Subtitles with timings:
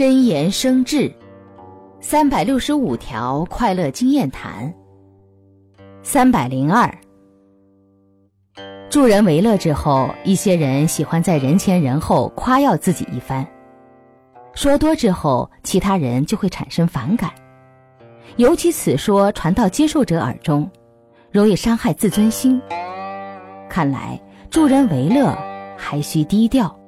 [0.00, 1.12] 真言生智
[2.00, 4.72] 三百六十五条快乐经验谈
[6.02, 6.90] 三百零二。
[8.88, 13.46] 助人为乐之后一些人喜欢在人前人后夸耀自己一番
[14.54, 17.30] 说多之后其他人就会产生反感。
[18.36, 20.66] 尤其此说传到接受者耳中
[21.30, 22.58] 容易伤害自尊心。
[23.68, 25.36] 看来助人为乐
[25.76, 26.79] 还需低调。